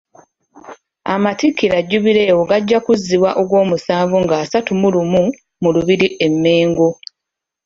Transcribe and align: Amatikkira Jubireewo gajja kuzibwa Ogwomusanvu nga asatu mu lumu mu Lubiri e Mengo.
Amatikkira 1.13 1.77
Jubireewo 1.89 2.43
gajja 2.49 2.77
kuzibwa 2.85 3.29
Ogwomusanvu 3.41 4.15
nga 4.23 4.35
asatu 4.43 4.71
mu 4.81 4.87
lumu 4.93 5.23
mu 5.61 5.69
Lubiri 5.75 6.07
e 6.25 6.27
Mengo. 6.43 6.89